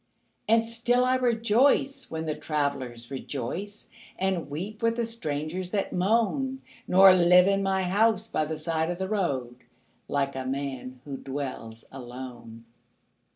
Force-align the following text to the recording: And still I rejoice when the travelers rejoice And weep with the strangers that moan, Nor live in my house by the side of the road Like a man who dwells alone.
And 0.47 0.65
still 0.65 1.05
I 1.05 1.13
rejoice 1.13 2.09
when 2.09 2.25
the 2.25 2.33
travelers 2.33 3.11
rejoice 3.11 3.85
And 4.17 4.49
weep 4.49 4.81
with 4.81 4.95
the 4.95 5.05
strangers 5.05 5.69
that 5.69 5.93
moan, 5.93 6.63
Nor 6.87 7.13
live 7.15 7.47
in 7.47 7.61
my 7.61 7.83
house 7.83 8.25
by 8.27 8.45
the 8.45 8.57
side 8.57 8.89
of 8.89 8.97
the 8.97 9.07
road 9.07 9.57
Like 10.07 10.35
a 10.35 10.43
man 10.43 11.01
who 11.05 11.17
dwells 11.17 11.85
alone. 11.91 12.65